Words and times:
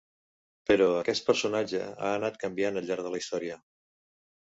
Però 0.69 0.85
aquest 1.01 1.25
personatge 1.27 1.81
ha 1.89 2.09
anat 2.13 2.39
canviant 2.45 2.81
al 2.81 2.89
llarg 2.91 3.05
de 3.09 3.13
la 3.17 3.21
història. 3.23 3.59